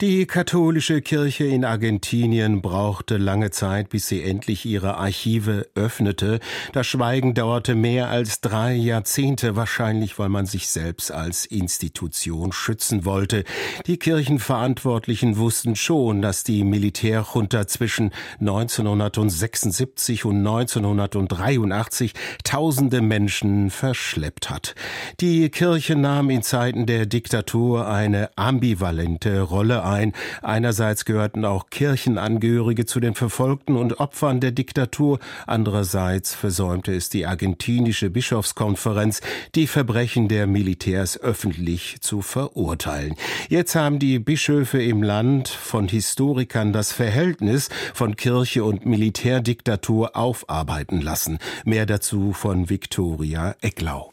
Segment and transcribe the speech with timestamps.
[0.00, 6.40] Die katholische Kirche in Argentinien brauchte lange Zeit, bis sie endlich ihre Archive öffnete.
[6.72, 13.04] Das Schweigen dauerte mehr als drei Jahrzehnte, wahrscheinlich weil man sich selbst als Institution schützen
[13.04, 13.44] wollte.
[13.86, 18.10] Die Kirchenverantwortlichen wussten schon, dass die Militärjunta zwischen
[18.40, 24.74] 1976 und 1983 tausende Menschen verschleppt hat.
[25.20, 30.12] Die Kirche nahm in Zeiten der Diktatur eine ambivalente Rolle ein.
[30.42, 37.26] Einerseits gehörten auch Kirchenangehörige zu den Verfolgten und Opfern der Diktatur, andererseits versäumte es die
[37.26, 39.20] argentinische Bischofskonferenz,
[39.54, 43.14] die Verbrechen der Militärs öffentlich zu verurteilen.
[43.48, 51.00] Jetzt haben die Bischöfe im Land von Historikern das Verhältnis von Kirche und Militärdiktatur aufarbeiten
[51.00, 51.38] lassen.
[51.64, 54.12] Mehr dazu von Viktoria Ecklau.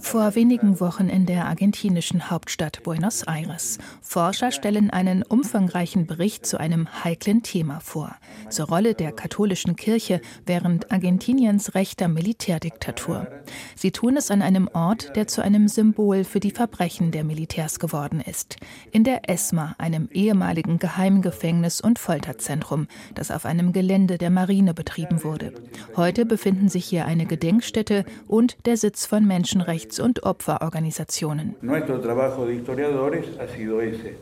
[0.00, 3.78] Vor wenigen Wochen in der argentinischen Hauptstadt Buenos Aires.
[4.00, 8.16] Forscher stellen einen umfangreichen Bericht zu einem heiklen Thema vor,
[8.48, 13.28] zur Rolle der katholischen Kirche während Argentiniens rechter Militärdiktatur.
[13.76, 17.78] Sie tun es an einem Ort, der zu einem Symbol für die Verbrechen der Militärs
[17.78, 18.56] geworden ist.
[18.90, 25.22] In der ESMA, einem ehemaligen Geheimgefängnis und Folterzentrum, das auf einem Gelände der Marine betrieben
[25.22, 25.51] wurde.
[25.96, 31.54] Heute befinden sich hier eine Gedenkstätte und der Sitz von Menschenrechts- und Opferorganisationen.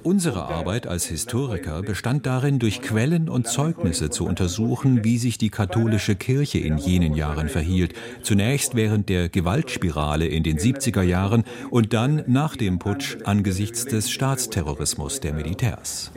[0.03, 5.51] Unsere Arbeit als Historiker bestand darin, durch Quellen und Zeugnisse zu untersuchen, wie sich die
[5.51, 7.95] katholische Kirche in jenen Jahren verhielt.
[8.23, 14.11] Zunächst während der Gewaltspirale in den 70er Jahren und dann nach dem Putsch angesichts des
[14.11, 16.11] Staatsterrorismus der Militärs.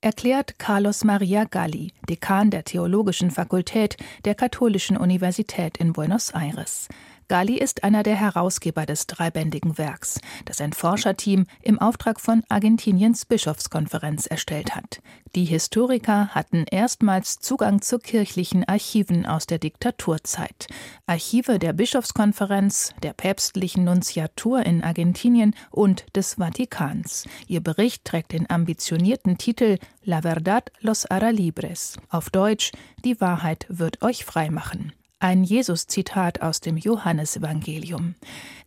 [0.00, 3.89] Erklärt Carlos Maria Galli, Dekan der Theologischen Fakultät Fakultät
[4.24, 6.88] der Katholischen Universität in Buenos Aires.
[7.30, 13.24] Gali ist einer der Herausgeber des dreibändigen Werks, das ein Forscherteam im Auftrag von Argentiniens
[13.24, 15.00] Bischofskonferenz erstellt hat.
[15.36, 20.66] Die Historiker hatten erstmals Zugang zu kirchlichen Archiven aus der Diktaturzeit.
[21.06, 27.28] Archive der Bischofskonferenz, der päpstlichen Nunziatur in Argentinien und des Vatikans.
[27.46, 31.96] Ihr Bericht trägt den ambitionierten Titel La Verdad los hará libres.
[32.08, 32.72] Auf Deutsch
[33.04, 34.92] Die Wahrheit wird euch frei machen.
[35.22, 38.14] Ein Jesus-Zitat aus dem Johannesevangelium.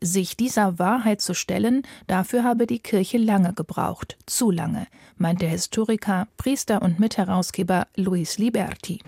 [0.02, 4.86] Sich dieser Wahrheit zu stellen, dafür habe die Kirche lange gebraucht, zu lange,
[5.18, 9.00] meint der Historiker, Priester und Mitherausgeber Luis Liberti.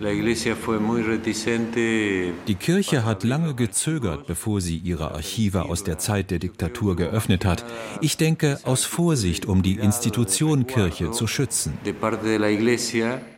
[2.48, 7.46] Die Kirche hat lange gezögert, bevor sie ihre Archive aus der Zeit der Diktatur geöffnet
[7.46, 7.64] hat.
[8.02, 11.78] Ich denke, aus Vorsicht, um die Institution Kirche zu schützen.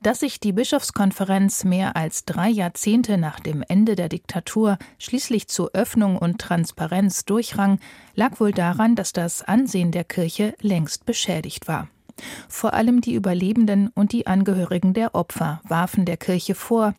[0.02, 5.74] Dass sich die Bischofskonferenz mehr als drei Jahrzehnte nach dem Ende der Diktatur schließlich zu
[5.74, 7.80] Öffnung und Transparenz durch durchrang,
[8.16, 11.88] lag wohl daran, dass das Ansehen der Kirche längst beschädigt war.
[12.50, 16.96] Vor allem die Überlebenden und die Angehörigen der Opfer warfen der Kirche vor,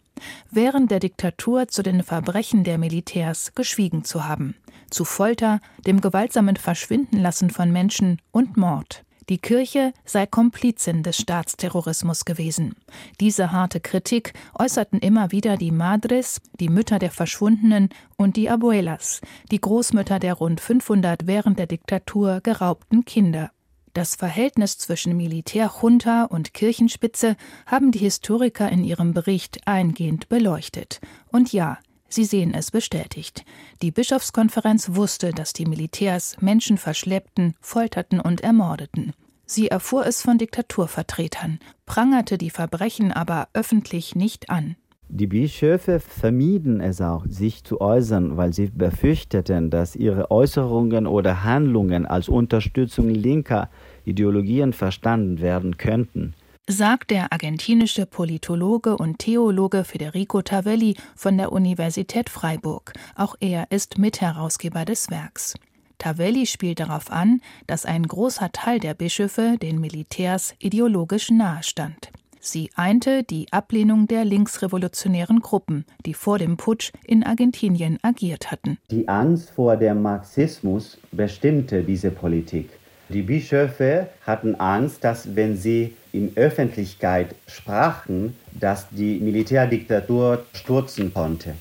[0.50, 4.54] während der Diktatur zu den Verbrechen der Militärs geschwiegen zu haben,
[4.91, 9.04] zu Folter, dem gewaltsamen Verschwindenlassen von Menschen und Mord.
[9.28, 12.76] Die Kirche sei Komplizin des Staatsterrorismus gewesen.
[13.20, 19.20] Diese harte Kritik äußerten immer wieder die Madres, die Mütter der Verschwundenen und die Abuelas,
[19.50, 23.50] die Großmütter der rund 500 während der Diktatur geraubten Kinder.
[23.92, 31.00] Das Verhältnis zwischen Militärjunta und Kirchenspitze haben die Historiker in ihrem Bericht eingehend beleuchtet.
[31.32, 31.78] Und ja,
[32.08, 33.44] Sie sehen es bestätigt.
[33.82, 39.12] Die Bischofskonferenz wusste, dass die Militärs Menschen verschleppten, folterten und ermordeten.
[39.44, 44.76] Sie erfuhr es von Diktaturvertretern, prangerte die Verbrechen aber öffentlich nicht an.
[45.10, 51.44] Die Bischöfe vermieden es auch, sich zu äußern, weil sie befürchteten, dass ihre Äußerungen oder
[51.44, 53.70] Handlungen als Unterstützung linker
[54.04, 56.34] Ideologien verstanden werden könnten
[56.68, 62.92] sagt der argentinische Politologe und Theologe Federico Tavelli von der Universität Freiburg.
[63.16, 65.54] Auch er ist Mitherausgeber des Werks.
[65.96, 72.10] Tavelli spielt darauf an, dass ein großer Teil der Bischöfe den Militärs ideologisch nahestand.
[72.38, 78.78] Sie einte die Ablehnung der linksrevolutionären Gruppen, die vor dem Putsch in Argentinien agiert hatten.
[78.90, 82.69] Die Angst vor dem Marxismus bestimmte diese Politik.
[83.08, 91.55] Die Bischöfe hatten Angst, dass wenn sie in Öffentlichkeit sprachen, dass die Militärdiktatur stürzen konnte.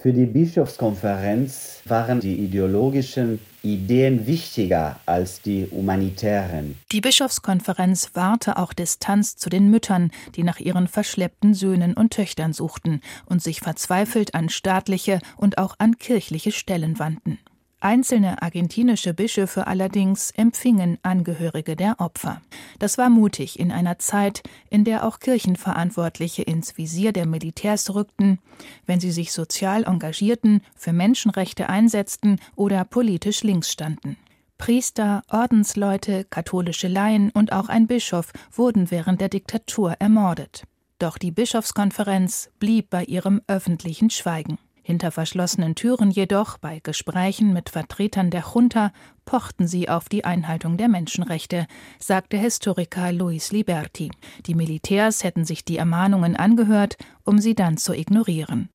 [0.00, 6.76] Für die Bischofskonferenz waren die ideologischen Ideen wichtiger als die humanitären.
[6.92, 12.52] Die Bischofskonferenz wahrte auch Distanz zu den Müttern, die nach ihren verschleppten Söhnen und Töchtern
[12.52, 17.38] suchten und sich verzweifelt an staatliche und auch an kirchliche Stellen wandten.
[17.80, 22.42] Einzelne argentinische Bischöfe allerdings empfingen Angehörige der Opfer.
[22.80, 28.40] Das war mutig in einer Zeit, in der auch Kirchenverantwortliche ins Visier der Militärs rückten,
[28.86, 34.16] wenn sie sich sozial engagierten, für Menschenrechte einsetzten oder politisch links standen.
[34.58, 40.64] Priester, Ordensleute, katholische Laien und auch ein Bischof wurden während der Diktatur ermordet.
[40.98, 44.58] Doch die Bischofskonferenz blieb bei ihrem öffentlichen Schweigen.
[44.88, 48.90] Hinter verschlossenen Türen jedoch, bei Gesprächen mit Vertretern der Junta,
[49.28, 51.66] pochten sie auf die Einhaltung der Menschenrechte,
[51.98, 54.10] sagte Historiker Luis Liberti.
[54.46, 58.70] Die Militärs hätten sich die Ermahnungen angehört, um sie dann zu ignorieren.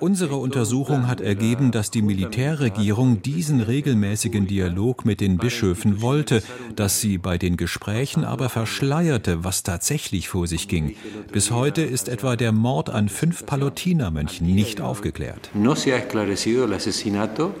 [0.00, 6.42] Unsere Untersuchung hat ergeben, dass die Militärregierung diesen regelmäßigen Dialog mit den Bischöfen wollte,
[6.76, 10.94] dass sie bei den Gesprächen aber verschleierte, was tatsächlich vor sich ging.
[11.32, 15.48] Bis heute ist etwa der Mord an fünf Palutinermönchen nicht aufgeklärt.
[15.54, 17.54] No se ha esclarecido el asesinato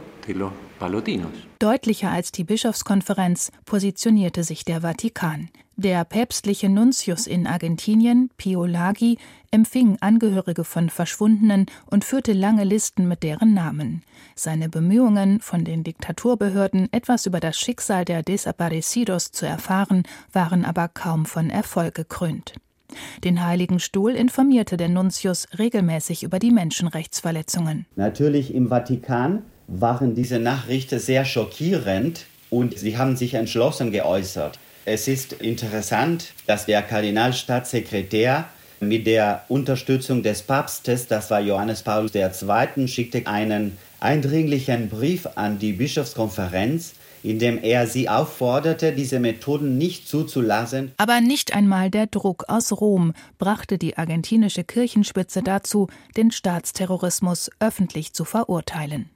[1.58, 5.48] Deutlicher als die Bischofskonferenz positionierte sich der Vatikan.
[5.76, 9.18] Der päpstliche Nuntius in Argentinien, Pio Lagi,
[9.50, 14.02] empfing Angehörige von Verschwundenen und führte lange Listen mit deren Namen.
[14.34, 20.88] Seine Bemühungen, von den Diktaturbehörden etwas über das Schicksal der Desaparecidos zu erfahren, waren aber
[20.88, 22.54] kaum von Erfolg gekrönt.
[23.24, 27.86] Den Heiligen Stuhl informierte der Nuntius regelmäßig über die Menschenrechtsverletzungen.
[27.96, 29.42] Natürlich im Vatikan
[29.80, 34.58] waren diese Nachrichten sehr schockierend und sie haben sich entschlossen geäußert.
[34.84, 38.46] Es ist interessant, dass der Kardinalstaatssekretär
[38.80, 45.58] mit der Unterstützung des Papstes, das war Johannes Paulus II., schickte einen eindringlichen Brief an
[45.58, 50.90] die Bischofskonferenz, in dem er sie aufforderte, diese Methoden nicht zuzulassen.
[50.96, 55.86] Aber nicht einmal der Druck aus Rom brachte die argentinische Kirchenspitze dazu,
[56.16, 59.08] den Staatsterrorismus öffentlich zu verurteilen.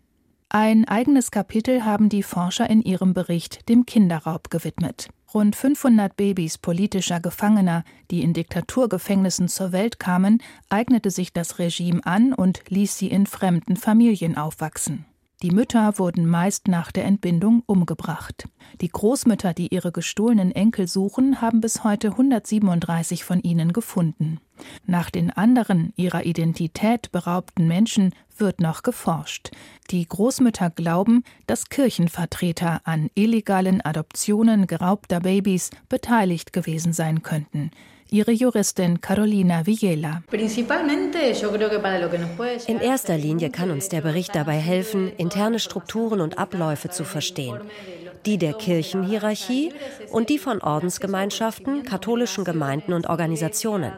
[0.48, 5.08] Ein eigenes Kapitel haben die Forscher in ihrem Bericht dem Kinderraub gewidmet.
[5.34, 7.82] Rund 500 Babys politischer Gefangener,
[8.12, 13.26] die in Diktaturgefängnissen zur Welt kamen, eignete sich das Regime an und ließ sie in
[13.26, 15.04] fremden Familien aufwachsen.
[15.46, 18.48] Die Mütter wurden meist nach der Entbindung umgebracht.
[18.80, 24.40] Die Großmütter, die ihre gestohlenen Enkel suchen, haben bis heute 137 von ihnen gefunden.
[24.86, 29.52] Nach den anderen ihrer Identität beraubten Menschen wird noch geforscht.
[29.92, 37.70] Die Großmütter glauben, dass Kirchenvertreter an illegalen Adoptionen geraubter Babys beteiligt gewesen sein könnten
[38.10, 40.22] ihre Juristin Carolina Villela.
[42.66, 47.60] In erster Linie kann uns der Bericht dabei helfen, interne Strukturen und Abläufe zu verstehen.
[48.24, 49.72] Die der Kirchenhierarchie
[50.10, 53.92] und die von Ordensgemeinschaften, katholischen Gemeinden und Organisationen.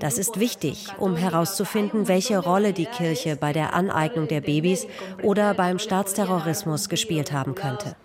[0.00, 4.86] Das ist wichtig, um herauszufinden, welche Rolle die Kirche bei der Aneignung der Babys
[5.22, 7.96] oder beim Staatsterrorismus gespielt haben könnte.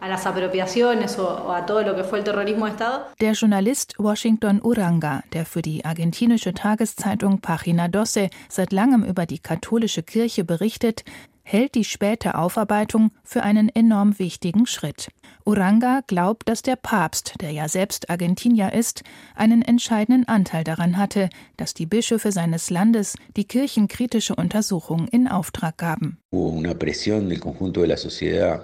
[3.22, 9.40] Der Journalist Washington Uranga, der für die argentinische Tageszeitung Pagina Doce seit langem über die
[9.40, 11.04] katholische Kirche berichtet,
[11.50, 15.10] hält die späte Aufarbeitung für einen enorm wichtigen Schritt.
[15.46, 19.02] Uranga glaubt, dass der Papst, der ja selbst Argentinier ist,
[19.36, 25.78] einen entscheidenden Anteil daran hatte, dass die Bischöfe seines Landes die kirchenkritische Untersuchung in Auftrag
[25.78, 26.20] gaben.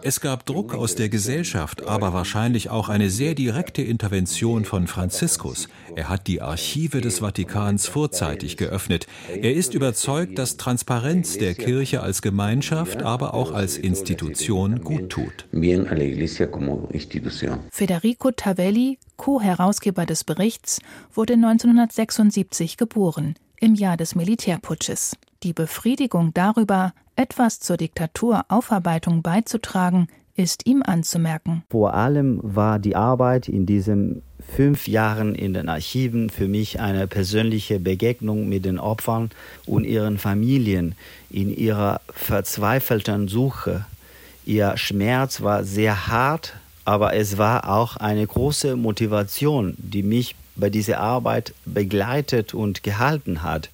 [0.03, 5.67] Es gab Druck aus der Gesellschaft, aber wahrscheinlich auch eine sehr direkte Intervention von Franziskus.
[5.95, 9.07] Er hat die Archive des Vatikans vorzeitig geöffnet.
[9.27, 15.47] Er ist überzeugt, dass Transparenz der Kirche als Gemeinschaft, aber auch als Institution gut tut.
[17.71, 20.79] Federico Tavelli, Co-Herausgeber des Berichts,
[21.13, 25.17] wurde 1976 geboren, im Jahr des Militärputsches.
[25.43, 31.63] Die Befriedigung darüber, etwas zur Diktaturaufarbeitung beizutragen, ist ihm anzumerken.
[31.69, 37.07] Vor allem war die Arbeit in diesen fünf Jahren in den Archiven für mich eine
[37.07, 39.29] persönliche Begegnung mit den Opfern
[39.65, 40.95] und ihren Familien
[41.29, 43.85] in ihrer verzweifelten Suche.
[44.45, 46.53] Ihr Schmerz war sehr hart,
[46.85, 53.43] aber es war auch eine große Motivation, die mich bei dieser Arbeit begleitet und gehalten
[53.43, 53.69] hat.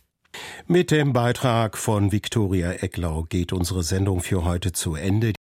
[0.68, 5.34] Mit dem Beitrag von Viktoria Ecklau geht unsere Sendung für heute zu Ende.